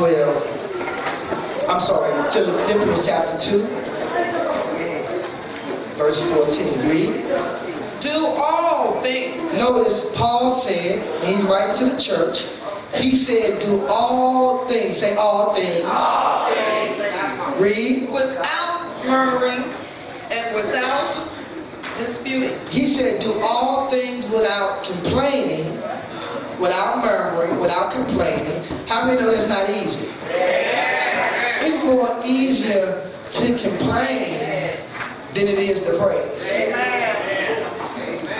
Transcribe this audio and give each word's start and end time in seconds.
12. 0.00 1.68
I'm 1.68 1.78
sorry, 1.78 2.10
Philippians 2.32 3.06
chapter 3.06 3.38
2, 3.38 3.66
verse 5.98 6.22
14. 6.32 6.88
Read. 6.88 7.12
Do 8.00 8.34
all 8.38 9.02
things 9.02 9.40
Notice 9.58 10.10
Paul 10.16 10.52
said, 10.52 11.00
and 11.22 11.36
he's 11.36 11.44
writing 11.44 11.74
to 11.86 11.94
the 11.94 12.00
church, 12.00 12.46
he 12.94 13.14
said, 13.14 13.60
do 13.60 13.84
all 13.88 14.66
things. 14.68 14.96
Say 14.96 15.16
all 15.16 15.52
things. 15.52 15.84
Read. 17.60 18.10
without 18.10 19.04
murmuring 19.04 19.64
and 20.30 20.54
without 20.54 21.28
disputing. 21.98 22.58
He 22.70 22.86
said, 22.86 23.20
do 23.20 23.38
all 23.42 23.90
things 23.90 24.30
without 24.30 24.82
complaining, 24.82 25.78
without 26.60 26.98
murmuring, 27.02 27.58
without 27.58 27.90
complaining. 27.90 28.62
How 28.86 29.04
many 29.06 29.18
know 29.20 29.30
that's 29.30 29.48
not 29.48 29.68
easy? 29.70 30.08
It's 31.62 31.82
more 31.84 32.20
easier 32.24 33.10
to 33.32 33.58
complain 33.58 34.38
than 35.32 35.46
it 35.46 35.58
is 35.58 35.80
to 35.82 35.96
praise. 35.98 36.50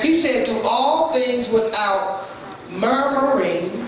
He 0.02 0.16
said, 0.16 0.46
do 0.46 0.60
all 0.64 1.12
things 1.12 1.48
without 1.50 2.28
murmuring 2.70 3.86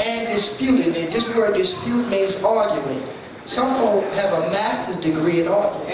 and 0.00 0.28
disputing. 0.28 0.94
And 0.94 1.12
this 1.12 1.34
word 1.36 1.56
dispute 1.56 2.08
means 2.08 2.42
argument. 2.42 3.04
Some 3.46 3.74
folk 3.76 4.04
have 4.14 4.32
a 4.32 4.50
master's 4.50 4.96
degree 4.96 5.40
in 5.40 5.48
argument. 5.48 5.88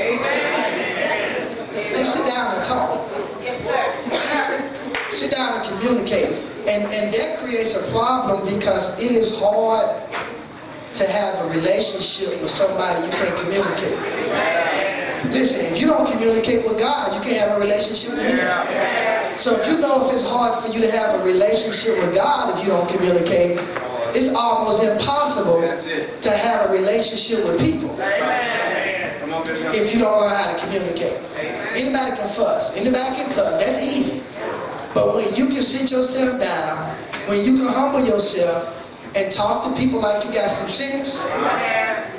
They 1.92 2.04
sit 2.04 2.26
down 2.26 2.54
and 2.54 2.62
talk. 2.62 3.08
Sit 5.12 5.30
down 5.30 5.60
and 5.60 5.68
communicate. 5.68 6.55
And, 6.66 6.84
and 6.92 7.14
that 7.14 7.38
creates 7.38 7.76
a 7.76 7.90
problem 7.92 8.44
because 8.52 8.98
it 9.00 9.12
is 9.12 9.38
hard 9.38 10.02
to 10.94 11.06
have 11.06 11.44
a 11.44 11.48
relationship 11.50 12.40
with 12.40 12.50
somebody 12.50 13.06
you 13.06 13.12
can't 13.12 13.38
communicate. 13.38 13.92
with. 13.92 15.32
Listen, 15.32 15.66
if 15.66 15.80
you 15.80 15.86
don't 15.86 16.10
communicate 16.10 16.64
with 16.66 16.78
God, 16.78 17.14
you 17.14 17.20
can't 17.20 17.48
have 17.48 17.56
a 17.58 17.60
relationship 17.60 18.16
with 18.16 18.26
Him. 18.26 19.38
So 19.38 19.54
if 19.60 19.66
you 19.66 19.78
know 19.78 20.06
if 20.06 20.14
it's 20.14 20.26
hard 20.26 20.62
for 20.64 20.72
you 20.72 20.80
to 20.80 20.90
have 20.90 21.20
a 21.20 21.24
relationship 21.24 21.98
with 21.98 22.14
God 22.14 22.56
if 22.58 22.64
you 22.64 22.70
don't 22.70 22.88
communicate, 22.88 23.58
it's 24.16 24.34
almost 24.34 24.82
impossible 24.82 25.60
to 25.60 26.30
have 26.30 26.70
a 26.70 26.72
relationship 26.72 27.44
with 27.44 27.60
people 27.60 27.94
if 29.74 29.92
you 29.92 30.00
don't 30.00 30.20
learn 30.20 30.30
how 30.32 30.52
to 30.52 30.58
communicate. 30.58 31.20
Anybody 31.76 32.16
can 32.16 32.28
fuss, 32.28 32.74
anybody 32.76 33.14
can 33.16 33.30
cuss, 33.30 33.62
that's 33.62 33.82
easy. 33.82 34.22
But 34.96 35.14
when 35.14 35.34
you 35.34 35.48
can 35.48 35.62
sit 35.62 35.90
yourself 35.90 36.40
down, 36.40 36.96
when 37.28 37.44
you 37.44 37.58
can 37.58 37.66
humble 37.66 38.00
yourself 38.00 38.72
and 39.14 39.30
talk 39.30 39.62
to 39.64 39.78
people 39.78 40.00
like 40.00 40.24
you 40.24 40.32
got 40.32 40.50
some 40.50 40.70
sense, 40.70 41.22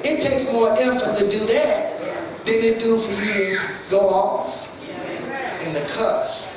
it 0.05 0.21
takes 0.21 0.53
more 0.53 0.73
effort 0.77 1.17
to 1.17 1.27
do 1.27 1.47
that 1.47 1.99
than 2.45 2.55
it 2.61 2.77
do 2.77 2.99
for 2.99 3.13
you 3.13 3.57
to 3.57 3.59
go 3.89 4.07
off 4.09 4.69
and 4.91 5.75
to 5.75 5.91
cuss 5.91 6.55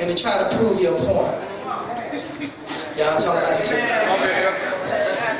and 0.00 0.10
to 0.10 0.20
try 0.20 0.38
to 0.38 0.56
prove 0.56 0.80
your 0.80 0.96
point. 0.96 1.38
Y'all 2.98 3.20
talk 3.20 3.38
about 3.38 3.60
it 3.60 3.64
too. 3.64 3.78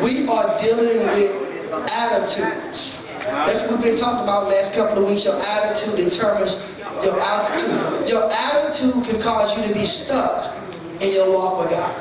We 0.05 0.29
are 0.29 0.61
dealing 0.63 1.09
with 1.09 1.91
attitudes. 1.91 3.05
That's 3.19 3.63
what 3.63 3.73
we've 3.73 3.83
been 3.83 3.97
talking 3.97 4.23
about 4.23 4.45
the 4.45 4.51
last 4.51 4.75
couple 4.75 5.03
of 5.03 5.09
weeks. 5.09 5.25
Your 5.25 5.41
attitude 5.41 5.97
determines 5.97 6.74
your 7.03 7.21
altitude. 7.21 8.09
Your 8.09 8.31
attitude 8.31 9.05
can 9.05 9.21
cause 9.21 9.57
you 9.57 9.67
to 9.69 9.75
be 9.75 9.87
stuck 9.87 10.55
in 11.01 11.13
your 11.13 11.33
walk 11.33 11.61
with 11.61 11.71
God. 11.71 11.95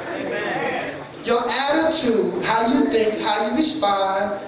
Your 1.26 1.42
attitude, 1.50 2.44
how 2.44 2.68
you 2.68 2.86
think, 2.90 3.22
how 3.22 3.48
you 3.48 3.56
respond, 3.56 4.42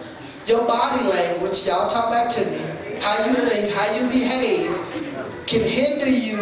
your 0.45 0.65
body 0.67 1.07
language, 1.07 1.65
y'all 1.65 1.89
talk 1.89 2.11
back 2.11 2.29
to 2.31 2.45
me, 2.45 2.99
how 3.01 3.25
you 3.25 3.35
think, 3.49 3.73
how 3.73 3.95
you 3.95 4.07
behave, 4.07 4.75
can 5.47 5.61
hinder 5.61 6.09
you 6.09 6.37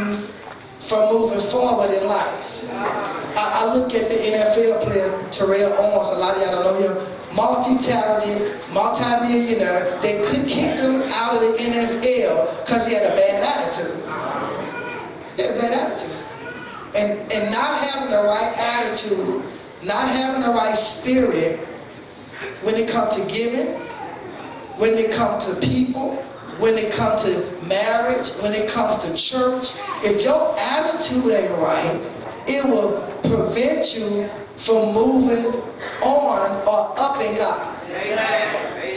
from 0.79 1.13
moving 1.13 1.39
forward 1.39 1.91
in 1.91 2.05
life. 2.07 2.63
I, 3.37 3.63
I 3.63 3.75
look 3.75 3.93
at 3.93 4.09
the 4.09 4.15
NFL 4.15 4.83
player 4.83 5.29
Terrell 5.31 5.73
Owens, 5.73 6.09
a 6.09 6.15
lot 6.15 6.35
of 6.35 6.41
y'all 6.41 6.63
don't 6.63 6.81
know 6.81 6.95
him, 6.95 7.07
multi-talented, 7.35 8.59
multi-millionaire. 8.73 9.99
They 10.01 10.21
could 10.23 10.47
kick 10.47 10.79
him 10.79 11.01
out 11.13 11.35
of 11.35 11.41
the 11.41 11.57
NFL 11.57 12.63
because 12.63 12.87
he 12.87 12.93
had 12.93 13.11
a 13.11 13.15
bad 13.15 13.43
attitude. 13.43 13.95
He 15.35 15.41
had 15.41 15.55
a 15.55 15.59
bad 15.59 15.73
attitude. 15.73 16.15
And, 16.95 17.31
and 17.31 17.51
not 17.51 17.79
having 17.79 18.11
the 18.11 18.23
right 18.23 18.53
attitude, 18.57 19.43
not 19.83 20.07
having 20.09 20.41
the 20.41 20.49
right 20.49 20.77
spirit 20.77 21.59
when 22.61 22.75
it 22.75 22.87
comes 22.89 23.15
to 23.15 23.25
giving, 23.27 23.73
when 24.77 24.91
it 24.91 25.11
comes 25.11 25.45
to 25.47 25.59
people, 25.59 26.15
when 26.59 26.77
it 26.77 26.93
comes 26.93 27.23
to 27.23 27.65
marriage, 27.65 28.29
when 28.41 28.53
it 28.53 28.69
comes 28.69 29.03
to 29.03 29.15
church, 29.15 29.69
if 30.03 30.21
your 30.21 30.55
attitude 30.59 31.31
ain't 31.31 31.51
right, 31.59 31.99
it 32.47 32.63
will 32.63 33.01
prevent 33.23 33.97
you 33.97 34.29
from 34.57 34.93
moving 34.93 35.61
on 36.01 36.67
or 36.67 36.99
up 36.99 37.21
in 37.21 37.35
God. 37.35 37.73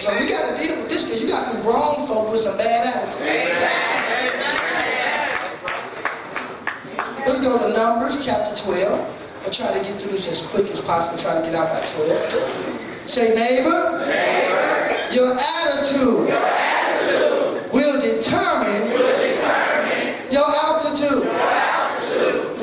So 0.01 0.15
we 0.19 0.29
got 0.29 0.57
to 0.57 0.63
deal 0.63 0.77
with 0.77 0.89
this 0.89 1.05
because 1.05 1.23
you 1.23 1.29
got 1.29 1.43
some 1.43 1.63
grown 1.63 2.07
folk 2.07 2.31
with 2.31 2.41
some 2.41 2.57
bad 2.57 2.87
attitude. 2.87 3.27
Let's 7.27 7.41
go 7.41 7.59
to 7.59 7.75
Numbers 7.75 8.25
chapter 8.25 8.55
12. 8.55 9.43
I'll 9.45 9.51
try 9.51 9.73
to 9.73 9.83
get 9.83 10.01
through 10.01 10.13
this 10.13 10.31
as 10.31 10.47
quick 10.51 10.71
as 10.71 10.81
possible, 10.81 11.19
try 11.19 11.35
to 11.35 11.43
get 11.43 11.55
out 11.55 11.71
by 11.71 11.87
12. 11.87 13.09
Say, 13.09 13.35
neighbor, 13.35 14.05
your 15.13 15.37
attitude, 15.39 16.29
will 17.73 18.01
determine, 18.01 18.91
your 20.31 20.45
altitude. 20.45 21.31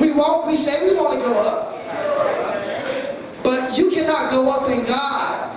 We 0.00 0.12
won't, 0.12 0.46
we 0.46 0.56
say 0.56 0.90
we 0.90 0.96
want 0.96 1.18
to 1.18 1.26
go 1.26 1.38
up. 1.38 1.74
But 3.42 3.76
you 3.78 3.90
cannot 3.90 4.23
go 4.34 4.50
up 4.50 4.68
in 4.68 4.84
God 4.84 5.54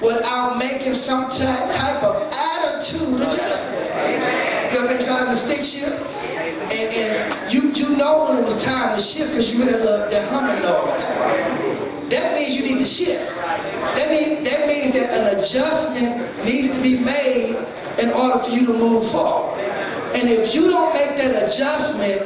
without 0.00 0.58
making 0.58 0.94
some 0.94 1.28
type 1.28 2.02
of 2.02 2.30
attitude 2.32 3.20
adjustment. 3.20 3.82
You 4.72 4.78
ever 4.78 4.96
been 4.96 5.04
trying 5.04 5.26
to 5.26 5.36
stick 5.36 5.62
shift? 5.64 6.06
And, 6.70 6.88
and 6.94 7.52
you, 7.52 7.70
you 7.72 7.96
know 7.96 8.28
when 8.28 8.38
it 8.38 8.44
was 8.44 8.64
time 8.64 8.94
to 8.94 9.02
shift 9.02 9.32
because 9.32 9.52
you 9.52 9.64
hear 9.64 9.72
that, 9.72 10.10
that 10.10 10.28
humming 10.30 10.62
noise. 10.62 12.10
That 12.10 12.34
means 12.36 12.54
you 12.54 12.62
need 12.62 12.78
to 12.78 12.84
shift. 12.84 13.34
That, 13.34 14.10
mean, 14.10 14.44
that 14.44 14.68
means 14.68 14.92
that 14.94 15.10
an 15.10 15.38
adjustment 15.38 16.44
needs 16.44 16.76
to 16.76 16.82
be 16.82 17.00
made 17.00 17.56
in 17.98 18.10
order 18.10 18.38
for 18.38 18.50
you 18.50 18.66
to 18.66 18.72
move 18.72 19.10
forward. 19.10 19.58
And 20.14 20.28
if 20.28 20.54
you 20.54 20.68
don't 20.68 20.94
make 20.94 21.16
that 21.16 21.48
adjustment, 21.48 22.22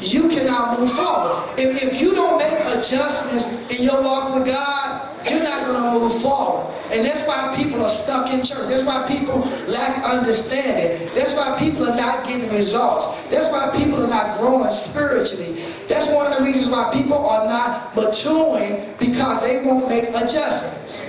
you 0.00 0.28
cannot 0.28 0.78
move 0.78 0.92
forward. 0.92 1.58
If, 1.58 1.82
if 1.82 2.00
you 2.00 2.14
don't 2.14 2.38
make 2.38 2.60
adjustments 2.60 3.46
in 3.70 3.84
your 3.84 4.02
walk 4.02 4.34
with 4.34 4.46
God, 4.46 5.26
you're 5.28 5.42
not 5.42 5.66
going 5.66 5.82
to 5.82 5.98
move 5.98 6.22
forward. 6.22 6.74
And 6.90 7.04
that's 7.04 7.26
why 7.26 7.54
people 7.56 7.82
are 7.82 7.90
stuck 7.90 8.32
in 8.32 8.42
church. 8.42 8.68
That's 8.68 8.84
why 8.84 9.06
people 9.06 9.40
lack 9.66 10.02
understanding. 10.04 11.10
That's 11.14 11.34
why 11.34 11.58
people 11.58 11.86
are 11.86 11.96
not 11.96 12.26
getting 12.26 12.50
results. 12.50 13.08
That's 13.28 13.50
why 13.50 13.76
people 13.76 14.02
are 14.04 14.08
not 14.08 14.38
growing 14.38 14.70
spiritually. 14.70 15.64
That's 15.88 16.08
one 16.08 16.32
of 16.32 16.38
the 16.38 16.44
reasons 16.44 16.70
why 16.70 16.90
people 16.92 17.18
are 17.18 17.46
not 17.46 17.94
maturing 17.94 18.94
because 18.98 19.46
they 19.46 19.64
won't 19.66 19.88
make 19.88 20.08
adjustments. 20.10 21.02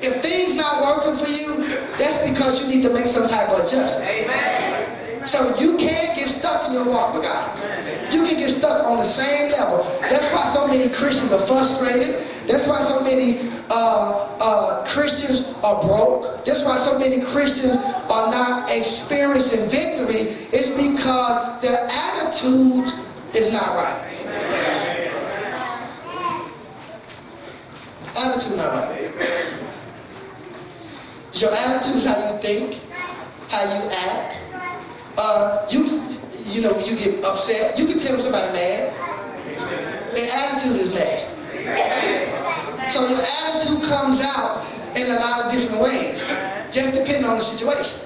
If 0.00 0.22
things 0.22 0.54
not 0.54 0.82
working 0.82 1.16
for 1.16 1.30
you, 1.30 1.66
that's 1.98 2.28
because 2.28 2.62
you 2.62 2.74
need 2.74 2.82
to 2.84 2.92
make 2.92 3.06
some 3.06 3.28
type 3.28 3.48
of 3.50 3.64
adjustment. 3.64 4.08
So 5.26 5.56
you 5.58 5.78
can't 5.78 6.16
get 6.18 6.28
stuck 6.28 6.66
in 6.68 6.74
your 6.74 6.86
walk 6.86 7.14
with 7.14 7.22
God. 7.22 8.12
You 8.12 8.24
can 8.26 8.38
get 8.38 8.50
stuck 8.50 8.84
on 8.84 8.98
the 8.98 9.04
same 9.04 9.50
level. 9.52 9.84
That's 10.00 10.30
why 10.32 10.44
so 10.52 10.66
many 10.68 10.88
Christians 10.90 11.32
are 11.32 11.38
frustrated. 11.46 12.26
That's 12.46 12.68
why 12.68 12.82
so 12.82 13.02
many 13.02 13.50
uh, 13.70 14.36
uh, 14.38 14.86
Christians 14.86 15.54
are 15.64 15.82
broke. 15.82 16.44
That's 16.44 16.62
why 16.64 16.76
so 16.76 16.98
many 16.98 17.22
Christians 17.22 17.76
are 17.76 18.30
not 18.30 18.70
experiencing 18.70 19.68
victory. 19.70 20.36
It's 20.52 20.68
because 20.70 21.62
their 21.62 21.88
attitude 21.90 22.92
is 23.34 23.50
not 23.50 23.76
right. 23.76 24.10
Attitude 28.16 28.56
not 28.58 28.74
right. 28.74 29.10
Your 31.32 31.52
attitude 31.52 31.96
is 31.96 32.04
how 32.04 32.32
you 32.32 32.38
think, 32.40 32.80
how 33.48 33.62
you 33.62 33.90
act. 33.90 34.43
Uh, 35.16 35.66
you 35.70 36.02
you 36.44 36.60
know 36.62 36.78
you 36.80 36.96
get 36.96 37.24
upset. 37.24 37.78
You 37.78 37.86
can 37.86 37.98
tell 37.98 38.18
somebody 38.20 38.52
mad. 38.52 38.92
Their 40.14 40.30
attitude 40.32 40.80
is 40.80 40.94
nasty. 40.94 41.34
So 42.90 43.08
your 43.08 43.20
attitude 43.20 43.82
comes 43.84 44.20
out 44.20 44.66
in 44.96 45.06
a 45.06 45.14
lot 45.14 45.46
of 45.46 45.52
different 45.52 45.82
ways, 45.82 46.20
just 46.70 46.94
depending 46.94 47.24
on 47.24 47.36
the 47.36 47.40
situation. 47.40 48.00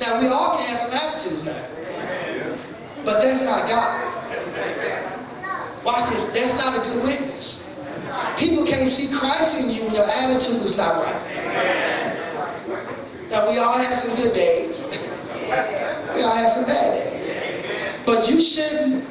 Now 0.00 0.20
we 0.20 0.28
all 0.28 0.56
can 0.56 0.66
have 0.66 0.78
some 0.78 0.92
attitudes 0.92 1.44
now, 1.44 1.64
but 3.04 3.20
that's 3.22 3.42
not 3.42 3.68
God. 3.68 4.06
Watch 5.84 6.10
this. 6.10 6.26
That's 6.26 6.56
not 6.58 6.78
a 6.78 6.90
good 6.90 7.02
witness. 7.04 7.64
People 8.36 8.66
can't 8.66 8.88
see 8.88 9.14
Christ 9.16 9.60
in 9.60 9.70
you 9.70 9.84
when 9.84 9.94
your 9.94 10.04
attitude 10.04 10.62
is 10.62 10.76
not 10.76 11.04
right. 11.04 11.22
Now 13.30 13.50
we 13.50 13.58
all 13.58 13.78
have 13.78 13.98
some 13.98 14.16
good 14.16 14.34
days. 14.34 14.84
We 16.16 16.22
all 16.22 16.34
have 16.34 16.50
some 16.52 16.64
bad 16.64 16.94
days. 16.94 18.02
But 18.06 18.26
you 18.30 18.40
shouldn't 18.40 19.04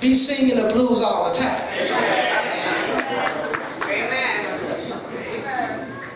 be 0.00 0.14
singing 0.14 0.56
the 0.56 0.72
blues 0.72 1.02
all 1.02 1.32
the 1.32 1.36
time. 1.36 1.64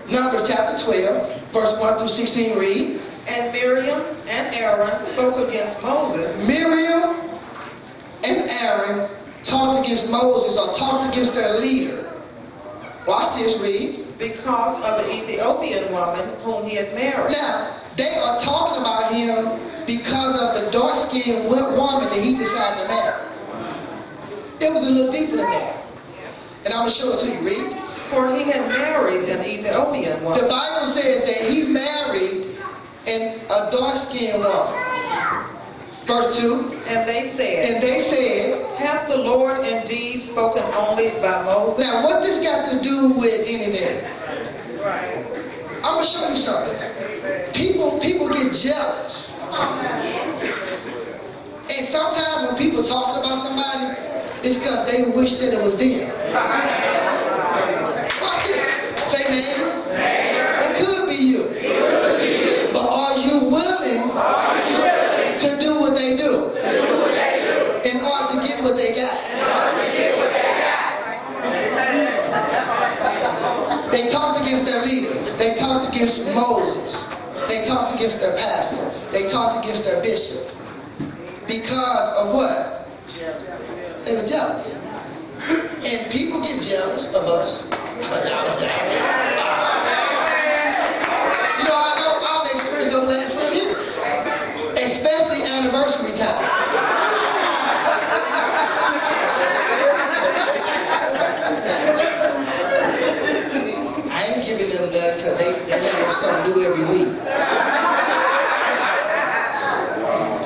Numbers 0.09 0.49
chapter 0.49 0.79
12, 0.79 1.51
verse 1.51 1.81
1 1.81 1.99
through 1.99 2.07
16 2.07 2.57
read. 2.57 3.01
And 3.29 3.53
Miriam 3.53 4.01
and 4.29 4.55
Aaron 4.55 4.99
spoke 5.01 5.49
against 5.49 5.81
Moses 5.83 6.47
Miriam 6.47 7.31
and 8.25 8.51
Aaron 8.51 9.11
talked 9.43 9.85
against 9.85 10.11
Moses 10.11 10.59
or 10.59 10.73
talked 10.75 11.13
against 11.13 11.35
their 11.35 11.59
leader. 11.59 12.13
Watch 13.09 13.39
this, 13.39 13.61
read. 13.61 14.07
because 14.19 14.77
of 14.85 15.05
the 15.05 15.13
Ethiopian 15.13 15.91
woman 15.91 16.29
whom 16.45 16.69
he 16.69 16.77
had 16.77 16.95
married. 16.95 17.33
Now, 17.33 17.81
they 17.97 18.15
are 18.15 18.39
talking 18.39 18.81
about 18.81 19.13
him 19.13 19.72
because 19.87 20.35
of 20.41 20.65
the 20.65 20.71
dark-skinned 20.71 21.49
wo- 21.49 21.75
woman 21.77 22.09
that 22.11 22.19
he 22.21 22.37
decided 22.37 22.83
to 22.83 22.89
marry. 22.89 23.23
It 24.61 24.73
was 24.73 24.87
a 24.87 24.91
little 24.91 25.13
deeper 25.13 25.37
than 25.37 25.51
that. 25.51 25.85
And 26.65 26.73
I'm 26.75 26.81
going 26.81 26.91
to 26.91 26.97
show 26.97 27.13
it 27.13 27.21
to 27.21 27.27
you, 27.31 27.41
read. 27.45 27.79
For 28.11 28.29
he 28.37 28.45
had 28.45 28.69
married 28.69 29.29
an 29.29 29.41
Ethiopian 29.45 30.23
woman. 30.23 30.41
The. 30.41 30.49
Bible 30.49 30.87
says 30.87 31.25
that 31.25 31.51
he 31.51 31.65
married 31.65 32.57
an, 33.07 33.41
a 33.47 33.71
dark-skinned 33.73 34.39
woman. 34.45 34.79
Verse 36.05 36.37
2. 36.39 36.81
And 36.89 37.09
they 37.09 37.29
said, 37.31 37.75
And 37.75 37.83
they 37.83 38.01
said, 38.01 38.77
Hath 38.77 39.09
the 39.09 39.17
Lord 39.17 39.59
indeed 39.59 40.21
spoken 40.21 40.63
only 40.75 41.11
by 41.21 41.43
Moses? 41.45 41.87
now 41.87 42.05
what 42.05 42.23
this 42.23 42.43
got 42.45 42.69
to 42.71 42.83
do 42.83 43.13
with 43.15 43.41
anything? 43.47 44.05
I'm 45.85 45.95
gonna 45.97 46.05
show 46.05 46.29
you 46.29 46.37
something. 46.37 47.53
People, 47.53 47.99
people 47.99 48.29
get 48.29 48.53
jealous. 48.53 49.42
And 51.69 51.85
sometimes 51.85 52.49
when 52.49 52.57
people 52.57 52.83
talking 52.83 53.21
about 53.23 53.37
somebody, 53.37 53.99
it's 54.43 54.57
because 54.57 54.91
they 54.91 55.11
wish 55.11 55.35
that 55.35 55.53
it 55.53 55.63
was 55.63 55.77
them. 55.77 56.09
Watch 58.23 58.47
this. 58.47 59.11
Say 59.11 59.29
neighbor. 59.29 59.71
It 60.65 60.77
could 60.79 61.07
be 61.07 61.17
you. 61.17 61.43
But 62.73 62.89
are 62.89 63.19
you 63.19 63.45
willing 63.45 64.09
to 65.39 65.49
do 65.61 65.81
what 65.81 65.95
they 65.97 66.17
do? 66.17 66.49
In 67.85 68.01
order 68.01 68.33
to 68.33 68.39
get 68.47 68.63
what 68.63 68.77
they 68.77 68.95
got. 68.95 69.19
They 73.93 74.09
talked 74.09 74.41
against 74.41 74.65
their 74.65 74.83
leader. 74.83 75.15
They 75.37 75.55
talked 75.57 75.95
against 75.95 76.25
Moses. 76.35 76.82
Talked 77.73 77.95
against 77.95 78.21
their 78.21 78.37
pastor. 78.37 78.85
They 79.13 79.27
talked 79.27 79.65
against 79.65 79.87
their 79.87 80.03
bishop. 80.03 80.55
Because 81.49 82.13
of 82.19 82.35
what? 82.35 82.87
They 84.05 84.15
were 84.15 84.27
jealous. 84.27 84.77
And 85.49 86.13
people 86.13 86.43
get 86.43 86.61
jealous 86.61 87.09
of 87.15 87.25
us. 87.25 87.71
You 87.71 87.79
know, 91.65 91.79
I 91.81 91.97
know 91.97 92.21
our 92.21 92.45
experience 92.45 92.91
don't 92.91 93.07
last 93.07 93.41
for 93.41 93.49
you. 93.55 93.75
Especially 94.77 95.43
anniversary 95.43 96.13
time. 96.13 96.45
I 104.13 104.35
ain't 104.37 104.45
giving 104.47 104.69
them 104.69 104.93
that 104.93 105.17
because 105.17 105.39
they, 105.39 105.53
they 105.65 105.89
have 105.89 106.13
something 106.13 106.53
new 106.53 106.63
every 106.67 106.85
week. 106.85 107.62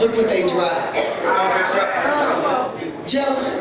Look 0.07 0.19
what 0.19 0.29
they 0.31 0.43
drive. 0.43 0.95
Jealousy. 3.09 3.59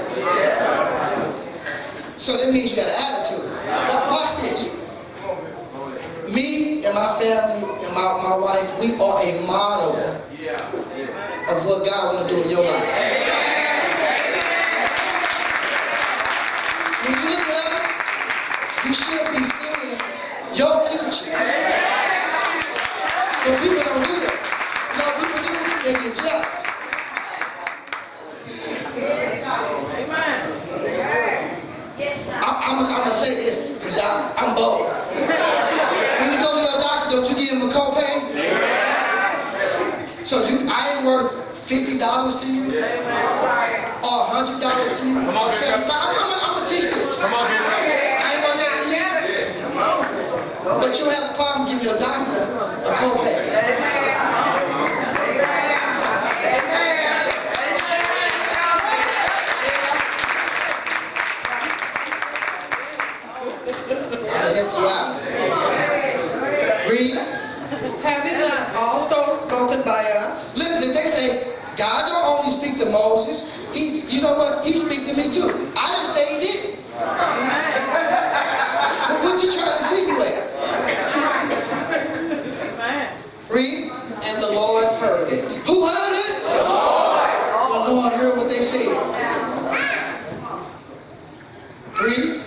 So 2.17 2.37
that 2.37 2.53
means 2.53 2.69
you 2.69 2.75
got 2.77 2.85
an 2.87 2.93
attitude. 3.01 3.49
Now 3.65 4.11
watch 4.11 4.41
this. 4.41 4.75
Me 6.31 6.85
and 6.85 6.93
my 6.93 7.17
family 7.19 7.65
and 7.83 7.93
my, 7.95 8.21
my 8.21 8.35
wife, 8.37 8.79
we 8.79 8.93
are 8.93 9.23
a 9.23 9.41
model 9.47 9.95
of 9.97 11.65
what 11.65 11.83
God 11.83 12.13
want 12.13 12.29
to 12.29 12.35
do 12.35 12.41
in 12.43 12.49
your 12.51 12.63
life. 12.63 12.89
When 17.01 17.11
you 17.11 17.29
look 17.31 17.47
at 17.49 17.57
us, 17.73 17.85
you 18.85 18.93
should 18.93 19.27
be 19.33 19.41
seeing 19.49 19.97
your 20.53 20.85
future. 20.89 21.33
But 23.45 23.61
people 23.61 23.83
don't 23.83 24.05
do 24.05 24.15
that. 24.21 24.45
You 24.95 25.01
know, 25.01 25.11
people 25.19 25.41
do, 25.43 25.51
they 25.83 25.93
get 25.93 26.15
jealous. 26.15 26.55
I, 32.37 32.49
I'm, 32.65 32.79
I'm 32.79 32.97
gonna 33.03 33.11
say 33.11 33.33
this 34.05 34.29
because 34.29 34.37
I'm 34.37 34.55
bold. 34.55 34.87
When 36.19 36.31
you 36.31 36.39
go 36.39 36.49
to 36.55 36.61
your 36.61 36.79
doctor, 36.81 37.09
don't 37.11 37.29
you 37.29 37.35
give 37.35 37.49
him 37.57 37.61
a 37.61 37.71
copay? 37.71 38.13
So 40.25 40.45
you, 40.47 40.67
I 40.69 40.97
ain't 40.97 41.05
worth 41.05 41.31
fifty 41.67 41.97
dollars 41.97 42.41
to 42.41 42.47
you, 42.51 42.79
or 42.81 44.17
hundred 44.29 44.59
dollars 44.61 44.99
to 44.99 45.05
you, 45.07 45.21
or 45.29 45.49
seventy-five. 45.49 46.01
I'm, 46.01 46.15
I'm, 46.15 46.31
I'm 46.41 46.53
gonna 46.55 46.67
teach 46.67 46.85
this. 46.85 47.19
I 47.21 47.23
ain't 48.33 48.41
worth 48.41 48.57
that 48.57 48.73
to 48.81 48.89
you. 48.89 49.05
But 50.65 50.99
you 50.99 51.05
have 51.09 51.31
a 51.31 51.33
problem 51.35 51.67
giving 51.69 51.85
your 51.85 51.99
doctor 51.99 52.41
a 52.41 52.91
copay. 52.97 53.54
To 72.85 72.91
Moses? 72.91 73.51
He, 73.73 74.01
you 74.01 74.21
know 74.21 74.35
what? 74.35 74.65
He 74.65 74.73
speak 74.73 75.05
to 75.07 75.13
me 75.15 75.29
too. 75.31 75.71
I 75.75 75.91
didn't 75.95 76.13
say 76.13 76.39
he 76.39 76.47
did. 76.47 76.79
Well, 79.09 79.23
what 79.23 79.43
you 79.43 79.51
trying 79.51 79.77
to 79.77 79.83
see 79.83 80.07
you 80.07 80.21
at? 80.23 80.35
Read. 83.49 83.91
And 84.23 84.41
the 84.41 84.49
Lord 84.51 84.85
heard 84.99 85.31
it. 85.31 85.53
Who 85.67 85.85
heard 85.85 86.13
it? 86.13 86.43
The 86.43 86.63
Lord. 86.63 87.87
The 87.87 87.91
Lord 87.93 88.13
heard 88.13 88.37
what 88.37 88.47
they 88.49 88.61
said. 88.61 88.87
Read. 92.01 92.41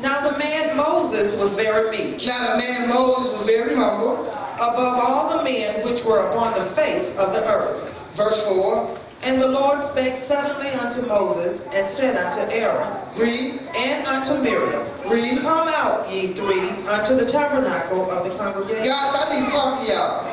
Now 0.00 0.28
the 0.30 0.36
man 0.38 0.76
Moses 0.76 1.34
was 1.36 1.52
very 1.52 1.90
meek, 1.90 2.26
Now 2.26 2.52
the 2.52 2.58
man 2.58 2.88
Moses 2.88 3.32
was 3.38 3.46
very 3.46 3.74
humble. 3.74 4.26
above 4.56 4.98
all 4.98 5.38
the 5.38 5.44
men 5.44 5.84
which 5.84 6.04
were 6.04 6.26
upon 6.30 6.54
the 6.54 6.64
face 6.72 7.16
of 7.16 7.32
the 7.32 7.42
earth. 7.48 7.94
Verse 8.14 8.44
4. 8.46 8.91
And 9.24 9.40
the 9.40 9.46
Lord 9.46 9.80
spake 9.84 10.16
suddenly 10.16 10.68
unto 10.70 11.06
Moses, 11.06 11.62
and 11.72 11.88
said 11.88 12.16
unto 12.16 12.40
Aaron, 12.52 12.92
Read. 13.16 13.60
and 13.76 14.04
unto 14.06 14.42
Miriam, 14.42 14.84
Read. 15.08 15.38
Come 15.42 15.68
out, 15.68 16.10
ye 16.10 16.28
three, 16.34 16.68
unto 16.90 17.14
the 17.14 17.24
tabernacle 17.24 18.10
of 18.10 18.24
the 18.24 18.36
congregation. 18.36 18.84
Guys, 18.84 19.14
I 19.14 19.38
need 19.38 19.46
to 19.46 19.52
talk 19.54 19.78
to 19.80 19.86
y'all. 19.86 20.26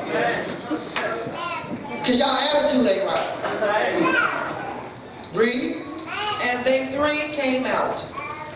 Because 1.99 2.17
y'all 2.17 2.35
attitude 2.35 2.87
ain't 2.87 3.05
right. 3.05 3.29
Read. 5.35 5.75
And 6.41 6.65
they 6.65 6.87
three 6.87 7.31
came 7.35 7.65
out. 7.65 8.07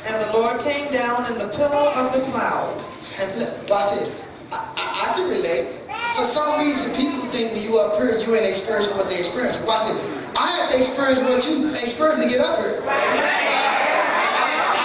And 0.07 0.15
the 0.19 0.33
Lord 0.33 0.59
came 0.61 0.91
down 0.91 1.31
in 1.31 1.37
the 1.37 1.49
pillar 1.55 1.91
of 1.93 2.11
the 2.11 2.21
cloud. 2.31 2.83
And 3.19 3.29
said, 3.29 3.69
Watch 3.69 3.91
this. 3.99 4.15
I, 4.51 4.55
I, 4.75 5.11
I 5.11 5.13
can 5.13 5.29
relate. 5.29 5.79
For 6.15 6.23
some 6.25 6.59
reason, 6.59 6.95
people 6.95 7.21
think 7.29 7.53
when 7.53 7.61
you 7.63 7.77
up 7.79 8.01
here, 8.01 8.17
you 8.17 8.35
ain't 8.35 8.49
experiencing 8.49 8.97
what 8.97 9.09
they 9.09 9.19
experience. 9.19 9.61
Watch 9.65 9.91
this. 9.91 10.12
I 10.35 10.47
had 10.49 10.71
to 10.71 10.77
experience 10.77 11.19
what 11.19 11.45
you 11.47 11.69
experienced 11.69 12.23
to 12.23 12.29
get 12.29 12.39
up 12.39 12.59
here. 12.59 12.81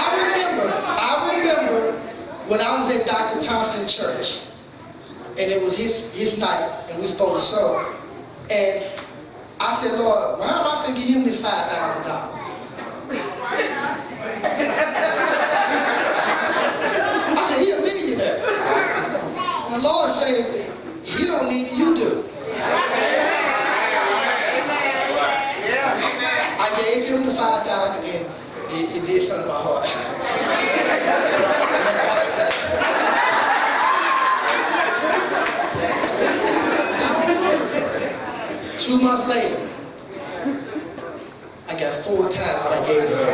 I 0.00 0.06
remember, 0.22 0.68
I 0.74 1.38
remember 1.38 1.98
when 2.48 2.60
I 2.60 2.76
was 2.76 2.94
at 2.94 3.06
Dr. 3.06 3.40
Thompson 3.42 3.86
Church, 3.88 4.44
and 5.38 5.50
it 5.50 5.62
was 5.62 5.76
his 5.76 6.12
his 6.14 6.38
night, 6.38 6.86
and 6.90 7.00
we 7.00 7.06
supposed 7.06 7.34
to 7.34 7.56
sow. 7.56 7.94
And 8.50 8.84
I 9.60 9.74
said, 9.74 9.98
Lord, 9.98 10.38
why 10.38 10.48
am 10.48 10.66
I 10.66 10.82
going 10.86 11.00
to 11.00 11.06
give 11.06 11.22
him 11.22 11.32
thousand 11.32 12.04
dollars? 12.04 12.44
I 17.36 17.44
said, 17.48 17.60
he 17.64 17.70
a 17.72 17.80
millionaire. 17.80 18.38
The 19.70 19.78
Lord 19.78 20.10
said, 20.10 20.72
he 21.04 21.26
don't 21.26 21.48
need 21.48 21.72
you 21.76 21.94
do. 21.94 22.24
I 26.60 26.70
gave 26.98 27.10
him 27.10 27.24
the 27.24 27.30
5000 27.30 28.04
and 28.04 28.26
it, 28.70 28.96
it 28.96 29.06
did 29.06 29.22
something 29.22 29.46
to 29.46 29.52
my 29.52 29.60
heart. 29.60 29.86
Two 38.78 39.00
months 39.00 39.28
later, 39.28 39.68
I 41.68 41.78
got 41.78 42.04
four 42.04 42.28
times 42.28 42.64
what 42.64 42.72
I 42.72 42.84
gave 42.86 43.08
her. 43.08 43.30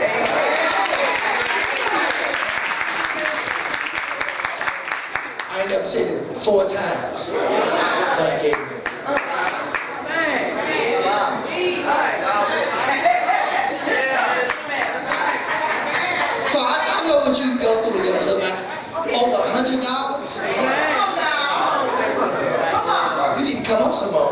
I 5.50 5.60
ain't 5.60 5.70
never 5.70 5.86
said 5.86 6.08
it 6.08 6.36
four 6.38 6.64
times 6.64 7.30
what 7.30 8.30
I 8.30 8.38
gave 8.42 8.56
him. 8.56 8.73
So 16.54 16.60
I, 16.60 17.02
I 17.02 17.08
know 17.08 17.18
what 17.26 17.36
you 17.36 17.50
can 17.50 17.58
go 17.58 17.82
through, 17.82 17.98
little 17.98 18.38
man. 18.38 18.54
Over 18.94 19.42
a 19.42 19.50
hundred 19.58 19.82
dollars. 19.82 20.30
You 23.34 23.44
need 23.44 23.64
to 23.64 23.68
come 23.68 23.82
up 23.82 23.92
some 23.92 24.12
more. 24.12 24.30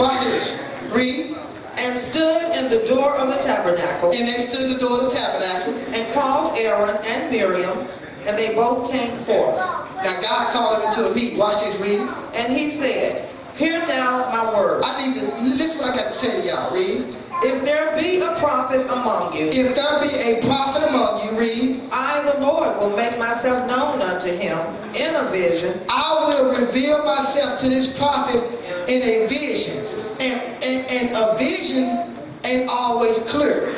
Watch 0.00 0.24
this. 0.24 0.56
Read. 0.96 1.36
and 1.76 1.98
stood 1.98 2.56
in 2.56 2.70
the 2.70 2.88
door 2.88 3.14
of 3.18 3.28
the 3.28 3.36
tabernacle. 3.44 4.12
And 4.16 4.26
they 4.26 4.40
stood 4.48 4.64
in 4.64 4.72
the 4.72 4.78
door 4.78 5.04
of 5.04 5.12
the 5.12 5.18
tabernacle. 5.18 5.74
and 5.92 6.10
called 6.14 6.56
Aaron 6.56 6.96
and 7.04 7.30
Miriam, 7.30 7.86
and 8.24 8.38
they 8.38 8.54
both 8.54 8.90
came 8.90 9.18
forth. 9.18 9.58
Now 10.00 10.22
God 10.22 10.52
called 10.54 10.80
him 10.80 10.88
into 10.88 11.12
a 11.12 11.14
meeting. 11.14 11.38
Watch 11.38 11.60
this. 11.60 11.78
Read. 11.82 12.08
And 12.32 12.50
he 12.50 12.70
said, 12.70 13.28
Hear 13.56 13.78
now 13.86 14.30
my 14.32 14.54
word. 14.54 14.80
I 14.86 15.04
need 15.04 15.20
to 15.20 15.26
listen 15.42 15.84
what 15.84 15.92
I 15.92 15.96
got 15.98 16.06
to 16.06 16.12
say 16.14 16.40
to 16.40 16.48
y'all. 16.48 16.72
Read. 16.72 17.14
If 17.44 17.64
there 17.64 17.94
be 17.96 18.20
a 18.20 18.38
prophet 18.40 18.86
among 18.90 19.36
you, 19.36 19.46
If 19.52 19.74
there 19.74 20.00
be 20.00 20.12
a 20.16 20.40
prophet 20.46 20.88
among 20.88 21.24
you, 21.24 21.38
read. 21.38 21.88
I, 21.92 22.32
the 22.32 22.40
Lord, 22.40 22.78
will 22.78 22.96
make 22.96 23.18
myself 23.18 23.68
known 23.68 24.00
unto 24.00 24.28
him 24.28 24.58
in 24.96 25.14
a 25.14 25.30
vision, 25.30 25.80
I 25.90 26.24
will 26.26 26.58
reveal 26.60 27.04
myself 27.04 27.60
to 27.60 27.68
this 27.68 27.96
prophet 27.98 28.42
in 28.88 29.02
a 29.02 29.26
vision. 29.26 29.84
And, 30.20 30.40
and, 30.62 30.86
and 30.86 31.16
a 31.16 31.36
vision 31.36 32.16
ain't 32.44 32.70
always 32.70 33.18
clear. 33.30 33.74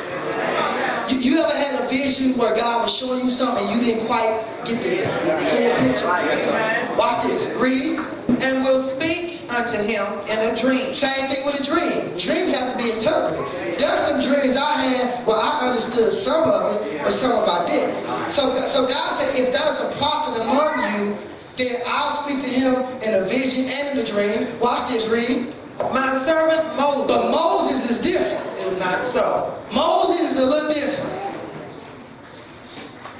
You, 1.09 1.17
you 1.19 1.39
ever 1.39 1.55
had 1.55 1.83
a 1.83 1.87
vision 1.87 2.37
where 2.37 2.55
God 2.55 2.83
was 2.83 2.95
showing 2.95 3.25
you 3.25 3.31
something 3.31 3.65
and 3.67 3.79
you 3.79 3.85
didn't 3.93 4.07
quite 4.07 4.45
get 4.65 4.83
the 4.83 5.07
full 5.49 5.75
picture? 5.79 6.95
Watch 6.97 7.23
this. 7.23 7.47
Read. 7.55 7.99
and 8.41 8.63
will 8.63 8.81
speak 8.81 9.26
unto 9.49 9.77
him 9.77 10.05
in 10.29 10.37
a 10.49 10.55
dream. 10.59 10.93
Same 10.93 11.27
thing 11.29 11.45
with 11.45 11.59
a 11.59 11.63
dream. 11.63 12.17
Dreams 12.17 12.53
have 12.53 12.71
to 12.71 12.77
be 12.77 12.91
interpreted. 12.91 13.43
There 13.79 13.89
are 13.89 13.97
some 13.97 14.19
dreams 14.21 14.57
I 14.57 14.81
had 14.81 15.25
where 15.27 15.37
I 15.37 15.67
understood 15.69 16.11
some 16.11 16.49
of 16.49 16.71
it, 16.75 17.01
but 17.03 17.11
some 17.11 17.31
of 17.31 17.47
I 17.47 17.65
didn't. 17.67 18.31
So, 18.31 18.53
so 18.65 18.87
God 18.87 19.17
said, 19.17 19.35
if 19.39 19.53
there's 19.53 19.79
a 19.79 19.97
prophet 19.97 20.41
among 20.41 20.79
you, 20.93 21.17
then 21.57 21.81
I'll 21.87 22.11
speak 22.11 22.41
to 22.41 22.49
him 22.49 22.73
in 23.01 23.15
a 23.15 23.25
vision 23.25 23.65
and 23.69 23.97
in 23.97 24.05
a 24.05 24.07
dream. 24.07 24.59
Watch 24.59 24.89
this, 24.89 25.07
read. 25.07 25.53
My 25.93 26.17
servant 26.25 26.75
Moses 26.75 27.07
But 27.07 27.31
Moses 27.31 27.91
is 27.91 27.97
different. 27.99 28.57
is 28.59 28.79
not 28.79 29.03
so. 29.03 29.53
Moses 29.73 30.31
is 30.31 30.37
a 30.39 30.45
little 30.45 30.73
different. 30.73 31.35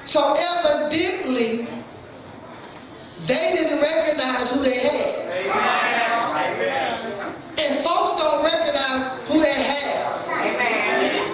So 0.05 0.35
evidently, 0.39 1.67
they 3.25 3.53
didn't 3.55 3.81
recognize 3.81 4.51
who 4.51 4.61
they 4.63 4.77
had. 4.79 5.13
And 7.59 7.79
folks 7.83 8.21
don't 8.21 8.43
recognize 8.43 9.03
who 9.27 9.41
they 9.41 9.53
have. 9.53 10.27
Amen. 10.27 11.33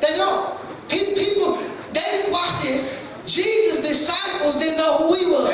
They 0.00 0.16
don't. 0.16 0.56
People, 0.88 1.56
they 1.92 2.00
didn't 2.00 2.32
watch 2.32 2.62
this. 2.62 2.96
Jesus' 3.26 3.82
disciples 3.82 4.56
didn't 4.56 4.78
know 4.78 4.98
who 4.98 5.14
he 5.16 5.26
was. 5.26 5.50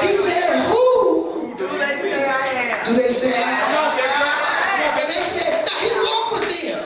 He 0.00 0.14
said, 0.16 0.66
Who 0.70 1.54
Do 1.58 1.68
they 1.68 2.00
say 2.00 2.24
I 2.24 2.46
am? 2.46 2.86
do 2.86 2.92
they 3.02 3.10
say 3.10 3.32
I 3.36 3.50
am? 3.50 4.98
And 4.98 5.08
they 5.12 5.22
said, 5.22 5.66
No, 5.66 5.72
he 5.84 5.90
walked 6.00 6.32
with 6.40 6.48
them. 6.48 6.78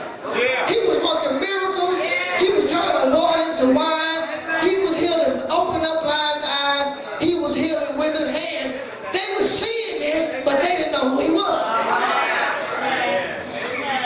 He 0.67 0.77
was 0.87 0.99
working 0.99 1.39
miracles. 1.39 1.97
He 2.39 2.51
was 2.53 2.69
turning 2.69 3.13
water 3.15 3.41
into 3.51 3.73
wine. 3.73 4.21
He 4.61 4.79
was 4.83 4.97
healing, 4.97 5.41
opening 5.49 5.85
up 5.87 6.03
blind 6.03 6.43
eyes. 6.43 7.21
He 7.23 7.39
was 7.39 7.55
healing 7.55 7.97
withered 7.97 8.29
hands. 8.35 8.73
They 9.13 9.25
were 9.37 9.47
seeing 9.47 9.99
this, 10.01 10.43
but 10.43 10.59
they 10.61 10.75
didn't 10.75 10.91
know 10.91 11.15
who 11.15 11.21
he 11.21 11.31
was. 11.31 11.61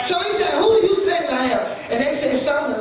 So 0.06 0.14
he 0.20 0.32
said, 0.38 0.54
Who 0.62 0.80
do 0.80 0.86
you 0.86 0.94
say 0.94 1.18
that 1.26 1.32
I 1.32 1.44
am? 1.46 1.62
And 1.90 2.00
they 2.00 2.12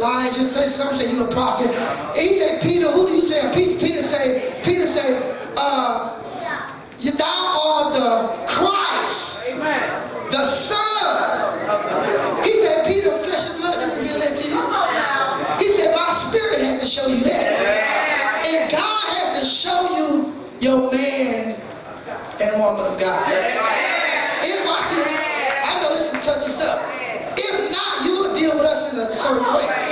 Some 0.07 0.15
Elijah, 0.15 0.45
say 0.45 0.67
some 0.67 0.95
say 0.95 1.11
you 1.11 1.25
a 1.25 1.31
prophet. 1.31 1.67
He 2.15 2.39
said, 2.39 2.61
Peter, 2.61 2.89
who 2.89 3.07
do 3.07 3.13
you 3.13 3.21
say? 3.21 3.41
Peter, 3.53 3.77
Peter 3.77 4.01
say, 4.01 4.61
Peter 4.63 4.87
say, 4.87 5.19
uh, 5.57 6.23
you 6.97 7.11
thou 7.11 7.25
art 7.27 7.93
the 7.93 8.47
Christ, 8.47 9.45
the 10.31 10.45
Son. 10.45 12.41
He 12.45 12.53
said, 12.53 12.87
Peter, 12.87 13.11
flesh 13.17 13.49
and 13.49 13.59
blood 13.59 13.81
didn't 13.81 13.99
reveal 13.99 14.19
that 14.19 14.37
to 14.37 14.47
you. 14.47 14.63
He 15.59 15.75
said, 15.75 15.93
My 15.93 16.07
spirit 16.07 16.63
had 16.63 16.79
to 16.79 16.85
show 16.85 17.07
you 17.07 17.25
that. 17.25 18.45
And 18.45 18.71
God 18.71 19.13
had 19.13 19.39
to 19.41 19.45
show 19.45 19.97
you 19.97 20.33
your 20.61 20.89
man 20.89 21.59
and 22.39 22.61
woman 22.61 22.93
of 22.93 22.97
God. 22.97 23.27
And 23.27 24.69
watch 24.69 24.87
this. 24.87 25.11
I 25.11 25.81
know 25.81 25.93
this 25.95 26.13
is 26.13 26.25
touchy 26.25 26.49
stuff. 26.49 26.93
If 27.37 27.71
not, 27.71 28.05
you 28.05 28.11
will 28.23 28.33
deal 28.33 28.55
with 28.55 28.65
us 28.65 28.93
in 28.93 28.99
a 28.99 29.11
certain 29.11 29.53
way. 29.53 29.87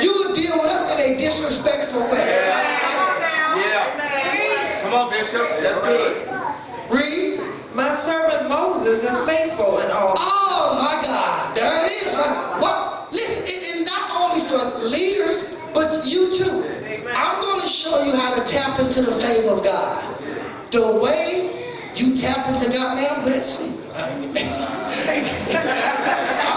You 0.00 0.12
will 0.12 0.34
deal 0.34 0.60
with 0.60 0.70
us 0.70 0.92
in 0.94 1.12
a 1.12 1.18
disrespectful 1.18 2.02
way. 2.10 2.26
Yeah. 3.56 4.80
Come 4.82 4.92
on, 4.94 5.10
Bishop. 5.24 5.48
That's 5.62 5.80
good. 5.80 6.28
Read. 6.90 7.40
My 7.74 7.94
servant 7.96 8.48
Moses 8.48 9.02
is 9.02 9.26
faithful 9.26 9.78
in 9.78 9.90
all. 9.90 10.14
Oh 10.16 10.78
my 10.80 11.02
God, 11.02 11.56
there 11.56 11.84
it 11.84 11.90
is. 11.90 12.14
Right? 12.14 12.60
What? 12.60 13.12
Listen, 13.12 13.48
and, 13.52 13.64
and 13.64 13.86
not 13.86 14.10
only 14.14 14.44
for 14.44 14.58
leaders, 14.86 15.56
but 15.72 16.04
you 16.06 16.30
too. 16.30 16.62
I'm 17.16 17.40
going 17.40 17.62
to 17.62 17.68
show 17.68 18.04
you 18.04 18.14
how 18.14 18.34
to 18.34 18.44
tap 18.44 18.78
into 18.80 19.02
the 19.02 19.12
favor 19.12 19.48
of 19.48 19.64
God. 19.64 20.04
The 20.70 21.00
way 21.02 21.74
you 21.96 22.16
tap 22.16 22.46
into 22.48 22.70
God, 22.70 22.96
man, 22.96 23.24
let's 23.26 23.58
see. 23.58 23.80
I'm 23.94 24.32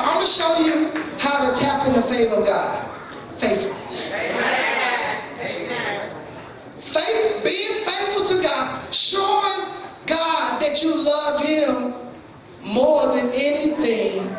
going 0.06 0.22
to 0.22 0.28
show 0.28 0.60
you 0.60 0.92
how 1.20 1.50
to 1.50 1.60
tap 1.60 1.88
into 1.88 2.02
the 2.02 2.08
favor 2.08 2.36
of 2.36 2.46
God. 2.46 2.86
Faithfulness. 3.38 4.12
Faith, 6.80 7.44
being 7.44 7.86
faithful 7.86 8.26
to 8.38 8.42
God, 8.42 8.94
showing 8.94 9.74
God 10.06 10.60
that 10.78 10.84
you 10.84 11.04
love 11.04 11.40
Him 11.40 11.94
more 12.64 13.08
than 13.16 13.30
anything 13.34 14.36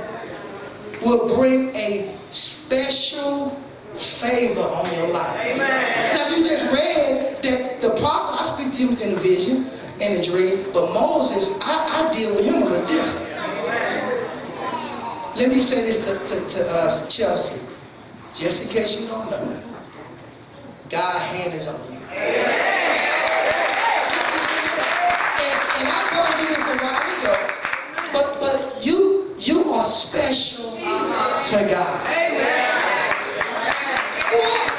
will 1.05 1.35
bring 1.37 1.75
a 1.75 2.15
special 2.31 3.51
favor 3.95 4.61
on 4.61 4.93
your 4.95 5.09
life. 5.09 5.59
Now 5.59 6.29
you 6.29 6.45
just 6.45 6.71
read 6.73 7.43
that 7.43 7.83
the 7.83 7.91
prophet, 8.01 8.41
I 8.41 8.45
speak 8.45 8.75
to 8.75 8.95
him 8.95 9.11
in 9.11 9.17
a 9.17 9.21
vision 9.21 9.71
and 10.01 10.19
a 10.19 10.23
dream, 10.23 10.67
but 10.73 10.93
Moses, 10.93 11.59
I, 11.63 12.09
I 12.09 12.13
deal 12.13 12.35
with 12.35 12.45
him 12.45 12.63
a 12.63 12.65
little 12.67 12.87
different. 12.87 13.27
Let 15.37 15.49
me 15.51 15.61
say 15.61 15.83
this 15.83 16.05
to, 16.05 16.19
to, 16.35 16.49
to 16.49 16.71
uh, 16.71 17.09
Chelsea, 17.09 17.61
just 18.35 18.67
in 18.67 18.73
case 18.73 19.01
you 19.01 19.09
don't 19.09 19.31
know. 19.31 19.63
God's 20.91 21.25
hand 21.25 21.55
is 21.55 21.69
on 21.69 21.81
you. 21.93 21.99
And, 22.09 22.88
and 25.79 25.87
I 25.87 26.01
told 26.11 26.35
you 26.41 26.47
this 26.51 26.67
a 26.67 26.77
while 26.83 27.07
ago, 27.15 27.35
but 28.13 28.41
but 28.41 28.85
you 28.85 29.35
you 29.39 29.71
are 29.71 29.85
special 29.85 30.73
to 30.75 31.57
God. 31.71 32.01
What? 34.29 34.73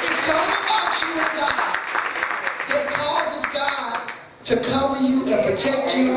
It's 0.00 0.20
something 0.24 0.56
about 0.64 0.90
you 1.02 1.10
and 1.20 1.32
God 1.36 1.76
that 2.68 2.84
causes 2.90 3.44
God 3.52 4.10
to 4.44 4.54
cover 4.64 4.98
you 5.04 5.26
and 5.32 5.44
protect 5.44 5.96
you. 5.96 6.16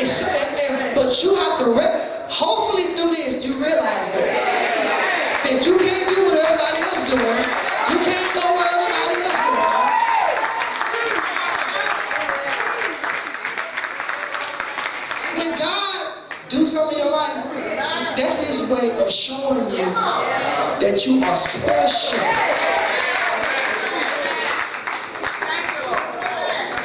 It's, 0.00 0.22
and, 0.24 0.56
and, 0.58 0.94
but 0.94 1.22
you 1.22 1.34
have 1.34 1.58
to, 1.60 1.70
re- 1.76 2.26
hopefully 2.28 2.94
through 2.96 3.14
this, 3.14 3.44
you 3.46 3.52
realize 3.54 4.08
that. 4.16 5.40
That 5.44 5.66
you 5.66 5.76
can't 5.78 6.08
do 6.08 6.24
what 6.24 6.34
everybody 6.40 6.78
else 6.80 6.96
is 7.02 7.10
doing. 7.10 7.59
Way 18.70 18.96
of 19.02 19.10
showing 19.10 19.68
you 19.70 19.84
that 20.78 21.04
you 21.04 21.22
are 21.24 21.36
special. 21.36 22.22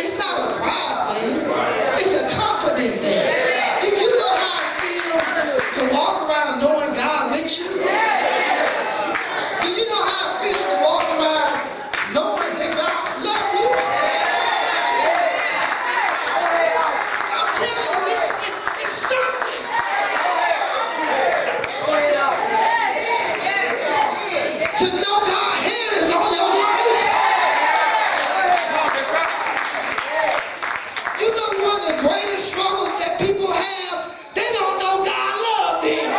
It's 0.02 0.18
not 0.18 0.50
a 0.50 0.58
pride 0.58 1.00
thing. 1.14 1.46
It's 2.02 2.14
a 2.20 2.24
confident 2.36 3.02
thing. 3.02 3.26
Do 3.82 3.88
you 3.88 4.10
know 4.18 4.34
how 4.36 4.58
it 4.66 4.72
feels 4.82 5.78
to 5.78 5.82
walk 5.94 6.28
around 6.28 6.60
knowing 6.62 6.94
God 6.96 7.32
with 7.32 7.54
you? 7.60 7.70
Do 9.62 9.68
you 9.70 9.86
know 9.90 10.04
how 10.10 10.26
it 10.26 10.38
feels 10.42 10.66
to 10.66 10.78
walk 10.82 11.06
around 11.22 11.54
knowing 12.14 12.54
that 12.58 12.72
God 12.82 13.24
loves 13.24 13.54
you? 13.62 13.70
I'm 17.30 17.50
telling 17.62 17.94
you, 17.94 18.18
it's, 18.18 18.28
it's, 18.42 18.60
it's 18.82 18.98
something. 19.06 19.62
To 24.76 24.88
know 24.92 25.18
God's 25.24 25.62
hand 25.64 25.94
is 26.04 26.12
on 26.12 26.34
your 26.36 26.50
life. 26.52 27.16
You 31.22 31.30
know 31.32 31.50
one 31.64 31.80
of 31.80 31.88
the 31.88 31.96
greatest 32.06 32.52
struggles 32.52 32.94
that 33.00 33.18
people 33.20 33.52
have? 33.54 34.12
They 34.36 34.50
don't 34.52 34.78
know 34.80 35.04
God 35.06 35.34
loves 35.48 35.88
them. 35.88 36.12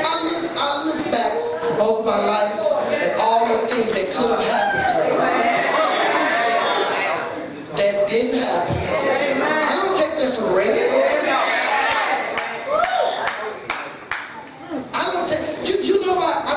I 0.00 0.12
look, 0.24 0.44
I 0.56 0.60
look 0.84 1.02
back 1.12 1.32
over 1.78 2.02
my 2.08 2.18
life 2.24 2.58
and 3.02 3.20
all 3.20 3.46
the 3.48 3.68
things 3.68 3.92
that 3.92 4.06
could 4.16 4.30
have 4.30 4.44
happened 4.48 4.86
to 4.88 4.98
me 5.04 5.16
that 7.76 8.08
didn't 8.08 8.40
happen. 8.42 8.76
I 9.42 9.74
don't 9.76 9.94
take 9.94 10.16
that 10.18 10.30
for 10.34 10.46
granted. 10.52 10.88
I 14.94 15.12
don't 15.12 15.26
take. 15.28 15.68
You, 15.68 15.74
you 15.82 16.00
know 16.06 16.14
why? 16.16 16.32
I, 16.44 16.48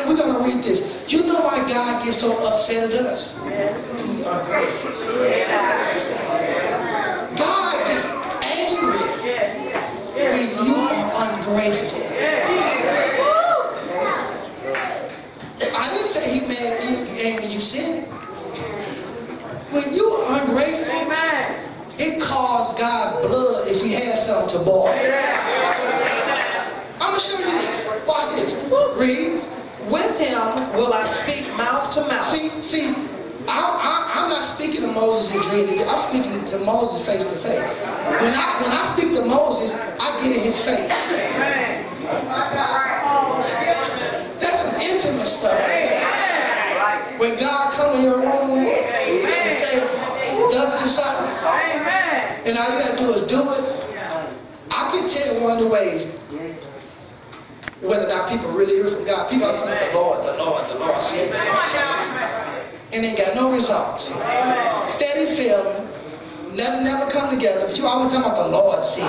and 0.00 0.08
we're 0.08 0.16
gonna 0.16 0.38
read 0.44 0.62
this. 0.62 0.78
You 1.08 1.26
know 1.26 1.40
why 1.40 1.58
God 1.68 2.04
gets 2.04 2.18
so 2.18 2.30
upset 2.46 2.90
at 2.90 3.00
us? 3.06 3.38
We 3.40 4.24
are 4.24 4.44
grateful. 4.44 4.92
God 7.36 7.86
gets 7.86 8.04
angry 8.44 9.02
when 10.14 10.48
you 10.66 10.74
are 10.74 11.06
ungrateful. 11.24 12.02
I 15.60 15.90
didn't 15.92 16.06
say 16.18 16.38
he 16.38 16.46
mad 16.46 16.80
he 16.82 17.22
angry 17.22 17.44
when 17.44 17.50
you 17.50 17.60
sin. 17.60 18.04
When 19.70 19.94
you 19.94 20.04
are 20.08 20.40
ungrateful, 20.40 21.12
it 21.98 22.22
caused 22.22 22.78
God's 22.78 23.26
blood 23.26 23.68
if 23.68 23.82
he 23.82 23.92
had 23.92 24.18
something 24.18 24.58
to 24.58 24.64
boil. 24.64 24.88
I'm 27.00 27.12
gonna 27.12 27.20
show 27.20 27.38
you 27.38 27.44
this. 27.44 28.06
Watch 28.06 28.34
this. 28.34 28.54
Read. 28.96 29.42
With 29.90 30.18
him 30.20 30.74
will 30.74 30.92
I 30.92 31.04
speak 31.24 31.48
mouth 31.56 31.94
to 31.94 32.00
mouth. 32.00 32.26
See, 32.26 32.48
see, 32.62 32.94
I, 33.48 33.56
I, 33.56 34.20
I'm 34.20 34.28
not 34.28 34.44
speaking 34.44 34.82
to 34.82 34.88
Moses 34.88 35.34
in 35.34 35.40
dream. 35.40 35.80
I'm 35.88 35.98
speaking 35.98 36.44
to 36.44 36.58
Moses 36.58 37.06
face 37.06 37.24
to 37.24 37.38
face. 37.38 37.64
When 38.20 38.34
I 38.34 38.60
when 38.60 38.70
I 38.70 38.82
speak 38.82 39.14
to 39.14 39.24
Moses, 39.24 39.74
I 39.98 40.20
get 40.22 40.36
in 40.36 40.42
his 40.42 40.62
face. 40.62 40.88
That's 44.40 44.60
some 44.62 44.80
intimate 44.80 45.26
stuff 45.28 45.58
right 45.58 45.88
there. 45.88 46.08
When 47.28 47.38
God 47.38 47.72
come 47.74 47.96
in 47.98 48.04
your 48.04 48.20
room 48.20 48.58
and 48.58 49.50
say, 49.50 49.80
thus 50.50 50.80
and 50.80 50.90
something, 50.90 51.28
and 52.48 52.56
all 52.56 52.72
you 52.72 52.80
gotta 52.80 52.96
do 52.96 53.10
is 53.12 53.26
do 53.28 53.42
it, 53.52 53.64
I 54.70 54.90
can 54.90 55.06
tell 55.06 55.34
you 55.34 55.42
one 55.42 55.58
of 55.58 55.62
the 55.62 55.68
ways 55.68 56.06
whether 57.82 58.06
or 58.06 58.08
not 58.08 58.30
people 58.30 58.50
really 58.52 58.76
hear 58.76 58.88
from 58.88 59.04
God. 59.04 59.30
People 59.30 59.46
are 59.46 59.58
talking 59.58 59.72
about 59.74 59.92
the 59.92 59.98
Lord, 59.98 60.24
the 60.24 60.38
Lord, 60.42 60.68
the 60.70 60.78
Lord, 60.78 61.02
said 61.02 61.30
the 61.30 61.36
Lord. 61.52 61.68
And 62.94 63.04
they 63.04 63.14
got 63.14 63.34
no 63.34 63.52
results. 63.52 64.06
Steady 64.90 65.30
failing. 65.36 65.86
Never, 66.56 66.82
never 66.82 67.10
come 67.10 67.34
together. 67.34 67.66
But 67.66 67.76
you 67.76 67.86
always 67.86 68.10
talking 68.10 68.32
about 68.32 68.42
the 68.42 68.48
Lord 68.48 68.82
said. 68.86 69.04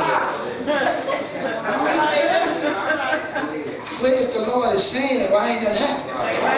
Well, 4.01 4.13
if 4.13 4.33
the 4.33 4.47
Lord 4.47 4.73
is 4.73 4.83
saying 4.85 5.23
it, 5.23 5.31
why 5.31 5.49
ain't 5.49 5.65
that 5.65 5.75
happening? 5.75 6.48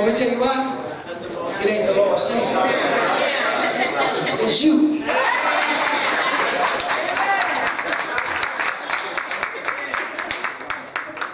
Want 0.00 0.12
me 0.14 0.18
tell 0.18 0.32
you 0.32 0.40
why? 0.40 0.56
It 1.60 1.66
ain't 1.66 1.84
the 1.86 1.92
Lord 1.92 2.18
saying 2.18 2.40
it. 2.40 2.46
It's 4.40 4.64
you. 4.64 5.02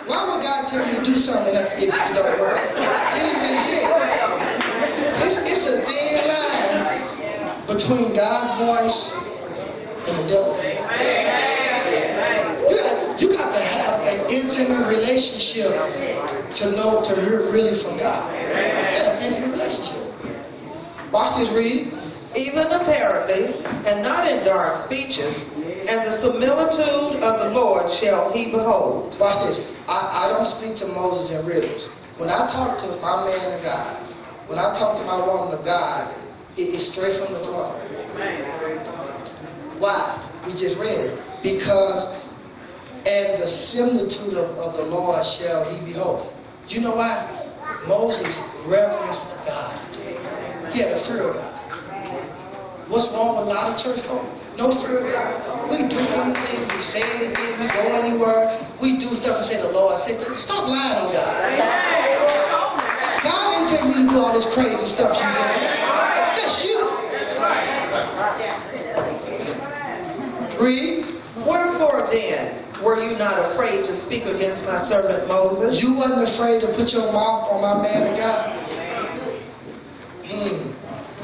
Why 0.09 0.25
would 0.27 0.43
God 0.43 0.67
tell 0.67 0.85
you 0.85 0.97
to 0.99 1.05
do 1.05 1.15
something 1.15 1.55
if 1.55 1.79
it, 1.79 1.85
it 1.85 1.91
don't 2.13 2.41
work? 2.41 2.59
He 2.59 2.75
didn't 3.21 3.41
really 3.41 3.61
say. 3.61 3.87
It's, 5.25 5.39
it's 5.49 5.69
a 5.71 5.83
thin 5.83 6.27
line 6.27 6.83
between 7.69 8.15
God's 8.17 8.51
voice 8.59 9.15
and 10.09 10.19
the 10.19 10.27
devil. 10.27 10.57
You 12.69 12.77
got, 12.83 13.21
you 13.23 13.29
got 13.33 13.55
to 13.55 13.61
have 13.61 14.01
an 14.09 14.27
intimate 14.29 14.89
relationship 14.89 15.71
to 16.55 16.73
know 16.73 17.01
to 17.05 17.15
hear 17.21 17.43
really 17.53 17.73
from 17.73 17.97
God. 17.97 18.46
An 18.57 19.23
intimate 19.23 19.53
relationship. 19.53 20.03
Watch 21.13 21.37
this, 21.39 21.51
read. 21.53 21.93
even 22.37 22.67
apparently, 22.67 23.55
and 23.87 24.03
not 24.03 24.31
in 24.31 24.45
dark 24.45 24.75
speeches, 24.75 25.49
and 25.89 26.07
the 26.07 26.13
similitude 26.13 27.23
of 27.23 27.41
the 27.41 27.51
Lord 27.51 27.91
shall 27.91 28.31
he 28.33 28.51
behold. 28.51 29.17
Watch 29.19 29.47
this. 29.47 29.73
I, 29.89 30.27
I 30.27 30.29
don't 30.29 30.47
speak 30.47 30.77
to 30.77 30.87
Moses 30.89 31.39
in 31.39 31.47
riddles. 31.47 31.89
When 32.19 32.29
I 32.29 32.47
talk 32.47 32.79
to 32.79 32.87
my 32.97 33.25
man 33.25 33.59
of 33.59 33.63
God, 33.63 33.97
when 34.49 34.59
I 34.59 34.73
talk 34.75 34.97
to 34.99 35.05
my 35.05 35.25
woman 35.25 35.59
of 35.59 35.65
God, 35.65 36.13
it 36.57 36.69
is 36.69 36.93
straight 36.93 37.15
from 37.15 37.33
the 37.33 37.41
throne. 37.41 37.79
Why? 39.79 40.23
We 40.47 40.53
just 40.53 40.79
read 40.79 40.99
it. 40.99 41.21
Because, 41.43 42.21
and 43.07 43.41
the 43.41 43.47
similitude 43.47 44.35
of, 44.35 44.59
of 44.59 44.77
the 44.77 44.85
Lord 44.85 45.25
shall 45.25 45.65
he 45.71 45.85
behold. 45.85 46.33
You 46.69 46.81
know 46.81 46.97
why? 46.97 47.36
Moses 47.87 48.43
reverenced 48.67 49.37
God. 49.47 49.79
He 50.73 50.81
had 50.81 50.93
a 50.93 50.99
fear 50.99 51.29
of 51.29 51.35
God. 51.37 51.53
What's 52.89 53.13
wrong 53.13 53.39
with 53.39 53.47
a 53.47 53.51
lot 53.51 53.73
of 53.73 53.83
church 53.83 54.01
folk? 54.01 54.25
No 54.57 54.71
fear 54.71 54.99
of 55.05 55.13
God. 55.13 55.71
We 55.71 55.79
do 55.89 55.99
anything, 55.99 56.69
we 56.69 56.81
say 56.81 57.03
anything, 57.17 57.61
we 57.61 57.67
go 57.69 57.83
anywhere, 58.01 58.59
we 58.81 58.99
do 58.99 59.07
stuff 59.07 59.37
and 59.37 59.45
say 59.45 59.61
the 59.61 59.73
Lord 59.73 59.99
said, 59.99 60.21
stop 60.37 60.69
lying 60.69 60.99
on 60.99 61.13
God. 61.13 61.59
God 63.23 63.69
didn't 63.69 63.79
tell 63.79 63.89
you 63.89 64.07
to 64.07 64.13
do 64.13 64.19
all 64.19 64.33
this 64.33 64.47
crazy 64.55 64.87
stuff 64.87 65.17
you 65.17 65.29
do. 65.29 65.45
That's 66.37 66.65
you. 66.65 66.97
Read. 70.59 71.05
Wherefore 71.45 72.09
then 72.11 72.66
were 72.83 73.01
you 73.01 73.17
not 73.19 73.39
afraid 73.51 73.85
to 73.85 73.93
speak 73.93 74.25
against 74.27 74.67
my 74.67 74.77
servant 74.77 75.27
Moses? 75.29 75.83
You 75.83 75.95
wasn't 75.95 76.29
afraid 76.29 76.61
to 76.61 76.69
put 76.75 76.93
your 76.93 77.11
mouth 77.13 77.51
on 77.51 77.63
my 77.63 77.83
man 77.83 78.13
of 78.13 78.19
God. 78.19 78.59
Hmm. 80.27 80.73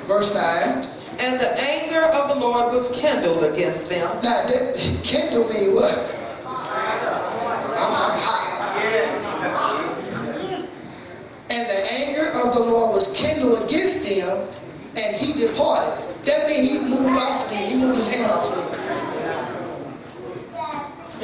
Verse 0.06 0.32
9. 0.34 0.86
And 1.18 1.40
the 1.40 1.60
anger 1.60 2.02
of 2.16 2.28
the 2.28 2.40
Lord 2.40 2.74
was 2.74 2.90
kindled 2.92 3.44
against 3.44 3.88
them. 3.88 4.08
Now, 4.22 4.46
that, 4.46 4.76
kindle 5.04 5.48
mean 5.48 5.74
what? 5.74 5.98
I'm, 6.46 7.94
I'm 7.94 8.18
hot. 8.18 8.52
And 11.50 11.68
the 11.68 11.92
anger 11.92 12.30
of 12.42 12.54
the 12.54 12.60
Lord 12.60 12.94
was 12.94 13.12
kindled 13.12 13.62
against 13.64 14.04
them, 14.04 14.48
and 14.96 15.16
he 15.16 15.32
departed. 15.34 16.02
That 16.24 16.48
means 16.48 16.70
he 16.70 16.78
moved 16.78 17.18
off 17.18 17.44
of 17.44 17.50
them. 17.50 17.68
He 17.68 17.76
moved 17.76 17.96
his 17.98 18.08
hand 18.08 18.30
off 18.30 18.56
of 18.56 18.70
them. 18.72 18.81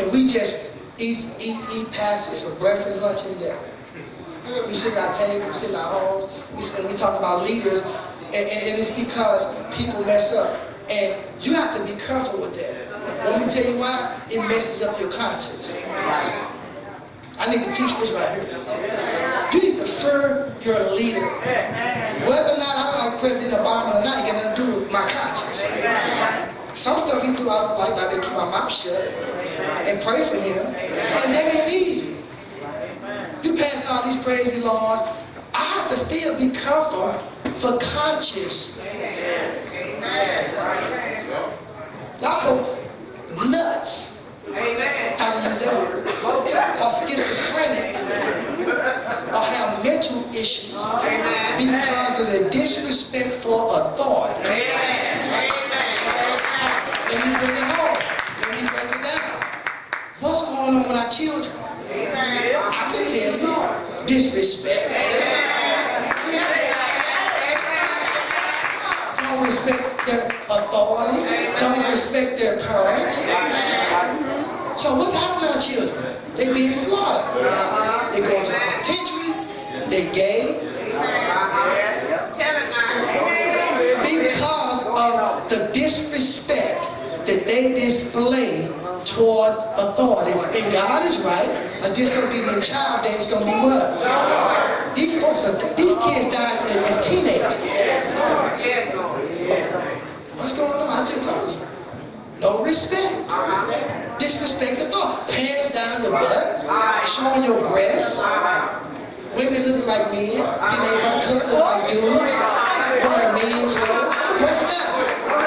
And 0.08 0.16
we 0.16 0.26
just 0.26 0.70
eat, 0.96 1.18
eat, 1.38 1.60
eat 1.70 1.92
passes 1.92 2.42
for 2.42 2.58
breakfast, 2.58 3.02
lunch, 3.02 3.26
and 3.26 3.38
dinner. 3.38 3.58
We 4.66 4.72
sit 4.72 4.94
at 4.94 5.08
our 5.08 5.12
table, 5.12 5.48
we 5.48 5.52
sit 5.52 5.68
in 5.68 5.76
our 5.76 5.92
homes, 5.92 6.32
we 6.56 6.62
sit, 6.62 6.80
and 6.80 6.88
we 6.88 6.96
talk 6.96 7.18
about 7.18 7.44
leaders, 7.44 7.82
and, 8.32 8.36
and, 8.36 8.72
and 8.72 8.80
it's 8.80 8.90
because 8.92 9.54
people 9.76 10.02
mess 10.06 10.34
up. 10.34 10.58
And 10.88 11.22
you 11.44 11.52
have 11.52 11.76
to 11.76 11.84
be 11.84 12.00
careful 12.00 12.40
with 12.40 12.56
that. 12.56 12.88
Let 13.26 13.46
me 13.46 13.52
tell 13.52 13.70
you 13.70 13.78
why. 13.78 14.18
It 14.30 14.40
messes 14.48 14.82
up 14.88 14.98
your 14.98 15.12
conscience. 15.12 15.76
I 17.38 17.54
need 17.54 17.64
to 17.66 17.72
teach 17.72 17.94
this 18.00 18.12
right 18.12 18.40
here. 18.40 19.52
You 19.52 19.60
need 19.60 19.76
to 19.76 19.82
prefer 19.82 20.56
your 20.62 20.90
leader. 20.92 21.20
Whether 22.24 22.56
or 22.56 22.58
not 22.58 22.76
I 22.76 23.10
like 23.10 23.20
President 23.20 23.60
Obama 23.60 24.00
or 24.00 24.04
not, 24.04 24.24
it 24.24 24.32
got 24.32 24.56
to 24.56 24.62
do 24.62 24.80
with 24.80 24.90
my 24.90 25.06
conscience. 25.06 25.37
Some 26.78 27.08
stuff 27.08 27.24
he 27.24 27.34
do 27.34 27.50
I 27.50 27.58
don't 27.58 27.76
like, 27.76 27.92
I 27.98 28.22
keep 28.22 28.32
my 28.34 28.48
mouth 28.52 28.72
shut 28.72 29.02
and 29.02 30.00
pray 30.00 30.22
for 30.22 30.36
him. 30.36 30.64
And 30.64 31.34
that 31.34 31.52
ain't 31.52 31.72
easy. 31.74 32.16
You 33.42 33.56
pass 33.56 33.84
all 33.90 34.06
these 34.06 34.22
crazy 34.22 34.60
laws. 34.60 35.00
I 35.52 35.58
have 35.58 35.90
to 35.90 35.96
still 35.96 36.38
be 36.38 36.50
careful 36.50 37.14
for 37.58 37.78
conscience. 37.80 38.78
Y'all 42.22 42.40
so 42.42 42.78
nuts. 43.50 44.24
I 44.54 44.68
use 45.48 45.58
that 45.58 45.74
word. 45.74 46.06
Or 46.80 46.90
schizophrenic. 47.08 47.96
Or 49.34 49.42
have 49.42 49.82
mental 49.82 50.32
issues 50.32 50.74
because 51.58 52.20
of 52.20 52.26
the 52.32 52.50
disrespect 52.50 53.42
for 53.42 53.80
authority. 53.80 54.97
Going 60.70 60.82
on 60.82 60.88
with 60.88 60.98
our 60.98 61.10
children? 61.10 61.52
I 61.90 62.92
can 62.92 63.04
tell 63.08 63.34
you, 63.40 64.06
disrespect. 64.06 64.88
Don't 69.22 69.44
respect 69.44 70.06
their 70.06 70.26
authority. 70.50 71.24
Don't 71.60 71.90
respect 71.90 72.38
their 72.38 72.58
parents. 72.66 73.24
So 74.80 74.96
what's 74.96 75.12
happening 75.12 75.48
to 75.48 75.54
our 75.54 75.60
children? 75.60 76.16
They 76.36 76.52
being 76.52 76.72
slaughtered. 76.72 77.44
They 78.14 78.20
go 78.20 78.44
to 78.44 78.52
penitentiary. 78.52 79.88
They 79.88 80.12
gay. 80.12 80.64
Because 84.02 84.86
of 84.86 85.48
the 85.48 85.70
disrespect 85.72 86.80
that 87.26 87.44
they 87.46 87.74
display 87.74 88.68
toward 89.10 89.52
authority. 89.76 90.32
And 90.32 90.72
God 90.72 91.06
is 91.06 91.20
right. 91.22 91.48
A 91.82 91.94
disobedient 91.94 92.62
child 92.62 93.06
is 93.06 93.26
going 93.26 93.44
to 93.44 93.50
be 93.50 93.58
what? 93.58 94.96
These 94.96 95.20
folks 95.22 95.44
are, 95.44 95.54
these 95.76 95.96
kids 95.98 96.34
died 96.34 96.70
as 96.88 97.06
teenagers. 97.06 97.56
What's 100.36 100.52
going 100.52 100.72
on? 100.72 100.88
I 100.90 101.04
just 101.04 101.24
told 101.24 101.52
you. 101.52 101.58
No 102.40 102.64
respect. 102.64 103.28
Disrespect 104.18 104.78
the 104.78 104.90
thought. 104.90 105.28
Pants 105.28 105.72
down 105.72 106.02
your 106.02 106.12
butt, 106.12 107.06
showing 107.06 107.44
your 107.44 107.68
breasts. 107.70 108.18
Women 109.36 109.62
looking 109.66 109.86
like 109.86 110.10
men, 110.10 110.30
getting 110.30 110.82
their 110.82 111.00
hair 111.00 111.22
cut 111.22 111.46
look 111.46 111.60
like 111.60 111.90
dudes, 111.90 112.34
wearing 113.04 113.34
mean 113.38 113.68
clothes. 113.70 114.14
Break 114.38 114.62
it 114.62 114.68
down. 114.70 114.90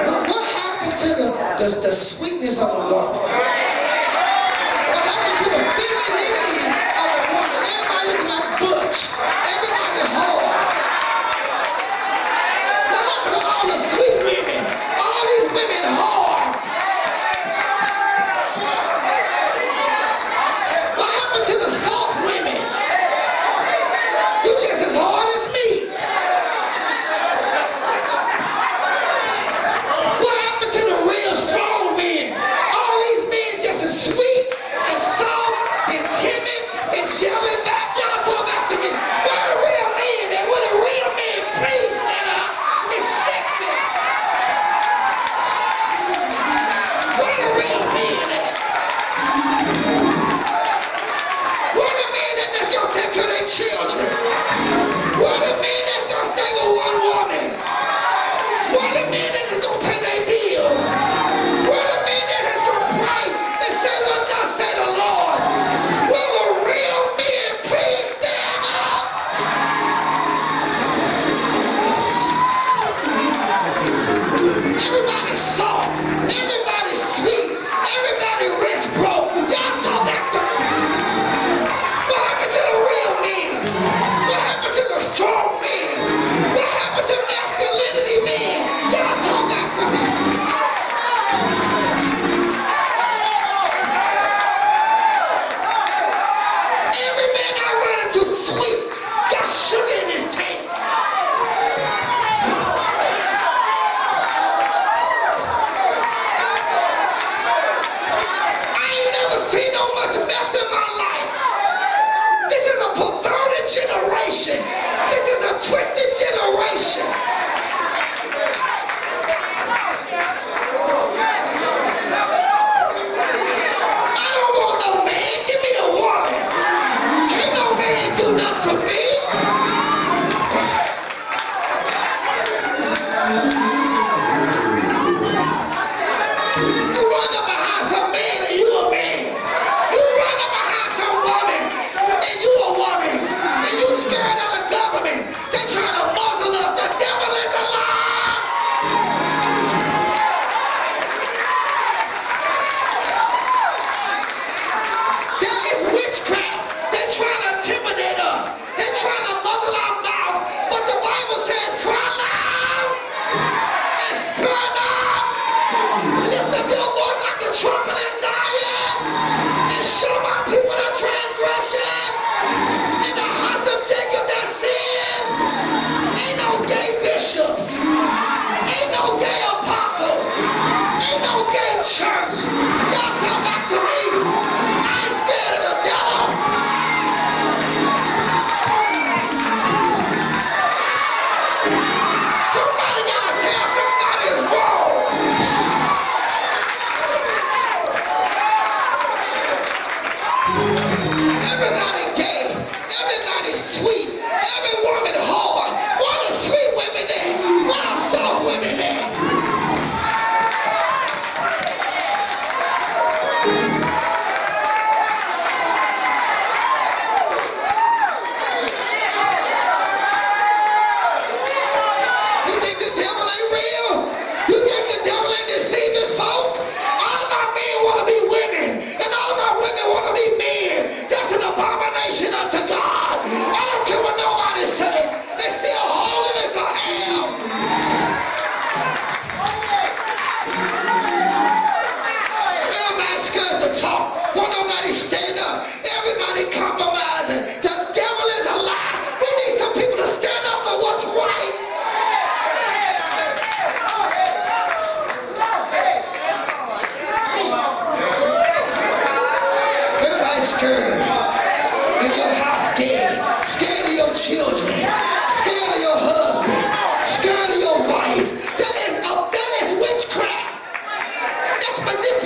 What, 0.08 0.28
what 0.30 0.44
happened 0.56 0.98
to 1.00 1.08
the, 1.10 1.28
the, 1.58 1.82
the 1.88 1.94
sweetness 1.94 2.62
of 2.62 2.70
a 2.70 2.94
woman? 2.94 3.51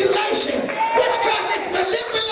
Manipulation. 0.06 0.62
Witchcraft 0.62 1.58
is 1.58 1.66
manipulation 1.72 2.25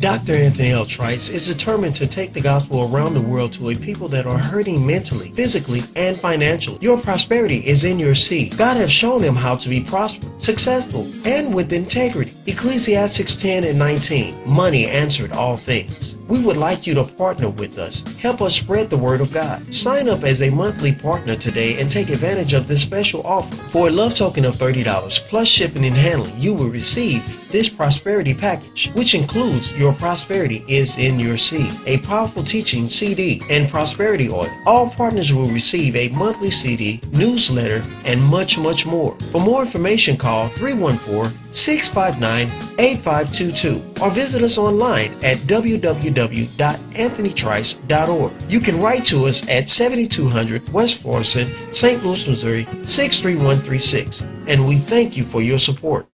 Dr. 0.00 0.34
Anthony 0.34 0.70
L. 0.70 0.86
Trice 0.86 1.28
is 1.28 1.48
determined 1.48 1.96
to 1.96 2.06
take 2.06 2.32
the 2.32 2.40
gospel 2.40 2.88
around 2.94 3.14
the 3.14 3.20
world 3.20 3.52
to 3.54 3.70
a 3.70 3.74
people 3.74 4.06
that 4.06 4.26
are 4.26 4.38
hurting 4.38 4.86
mentally, 4.86 5.32
physically, 5.32 5.82
and 5.96 6.16
financially. 6.16 6.78
Your 6.80 7.00
prosperity 7.00 7.66
is 7.66 7.82
in 7.82 7.98
your 7.98 8.14
seed. 8.14 8.56
God 8.56 8.76
has 8.76 8.92
shown 8.92 9.24
him 9.24 9.34
how 9.34 9.56
to 9.56 9.68
be 9.68 9.80
prosperous, 9.80 10.32
successful, 10.38 11.10
and 11.24 11.52
with 11.52 11.72
integrity. 11.72 12.32
Ecclesiastes 12.46 13.34
10 13.34 13.64
and 13.64 13.76
19. 13.76 14.48
Money 14.48 14.86
answered 14.86 15.32
all 15.32 15.56
things. 15.56 16.16
We 16.28 16.44
would 16.44 16.56
like 16.56 16.86
you 16.86 16.94
to 16.94 17.02
partner 17.02 17.48
with 17.48 17.78
us. 17.78 18.04
Help 18.18 18.40
us 18.40 18.54
spread 18.54 18.90
the 18.90 18.96
word 18.96 19.20
of 19.20 19.32
God. 19.32 19.74
Sign 19.74 20.08
up 20.08 20.22
as 20.22 20.42
a 20.42 20.50
monthly 20.50 20.92
partner 20.92 21.34
today 21.34 21.80
and 21.80 21.90
take 21.90 22.10
advantage 22.10 22.54
of 22.54 22.68
this 22.68 22.82
special 22.82 23.26
offer. 23.26 23.56
For 23.70 23.88
a 23.88 23.90
love 23.90 24.14
token 24.14 24.44
of 24.44 24.54
$30 24.54 25.28
plus 25.28 25.48
shipping 25.48 25.86
and 25.86 25.96
handling, 25.96 26.40
you 26.40 26.54
will 26.54 26.68
receive 26.68 27.24
this 27.50 27.68
prosperity 27.68 28.34
package, 28.34 28.90
which 28.94 29.14
includes 29.14 29.76
Your 29.76 29.92
Prosperity 29.92 30.64
is 30.68 30.98
in 30.98 31.18
Your 31.18 31.36
Seed, 31.36 31.72
a 31.86 31.98
powerful 31.98 32.42
teaching 32.42 32.88
CD, 32.88 33.42
and 33.50 33.68
prosperity 33.68 34.28
oil. 34.28 34.48
All 34.66 34.90
partners 34.90 35.32
will 35.32 35.46
receive 35.46 35.96
a 35.96 36.08
monthly 36.10 36.50
CD, 36.50 37.00
newsletter, 37.12 37.82
and 38.04 38.22
much, 38.24 38.58
much 38.58 38.86
more. 38.86 39.16
For 39.32 39.40
more 39.40 39.62
information, 39.62 40.16
call 40.16 40.48
314 40.48 41.36
659 41.52 42.48
8522 42.78 44.02
or 44.02 44.10
visit 44.10 44.42
us 44.42 44.58
online 44.58 45.12
at 45.24 45.38
www.anthonytrice.org. 45.38 48.32
You 48.48 48.60
can 48.60 48.80
write 48.80 49.04
to 49.06 49.26
us 49.26 49.48
at 49.48 49.68
7200 49.68 50.72
West 50.72 51.02
Florissant, 51.02 51.52
St. 51.74 52.04
Louis, 52.04 52.28
Missouri 52.28 52.68
63136, 52.84 54.22
and 54.46 54.68
we 54.68 54.76
thank 54.76 55.16
you 55.16 55.24
for 55.24 55.42
your 55.42 55.58
support. 55.58 56.06